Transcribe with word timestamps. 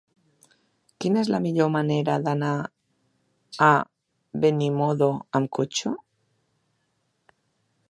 Quina 1.03 1.19
és 1.23 1.27
la 1.35 1.39
millor 1.43 1.69
manera 1.75 2.15
d'anar 2.27 2.55
a 3.67 3.69
Benimodo 4.47 5.11
amb 5.41 5.53
cotxe? 5.59 5.95